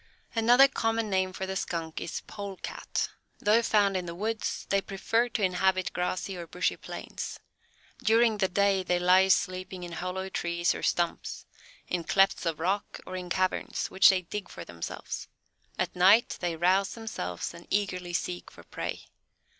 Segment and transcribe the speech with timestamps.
[0.33, 3.09] Another common name for the Skunk is Polecat.
[3.37, 7.39] Though found in the woods, they prefer to inhabit grassy or bushy plains.
[8.03, 11.45] During the day they lie sleeping in hollow trees or stumps,
[11.87, 15.27] in clefts of rocks, or in caverns, which they dig for themselves;
[15.77, 19.01] at night they rouse themselves and eagerly seek for prey.